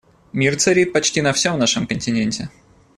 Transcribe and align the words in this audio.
Мир 0.33 0.55
царит 0.55 0.93
почти 0.93 1.21
на 1.21 1.31
всем 1.31 1.59
нашем 1.59 1.85
континенте. 1.85 2.49